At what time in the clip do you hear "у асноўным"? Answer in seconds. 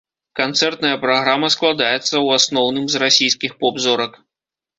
2.25-2.89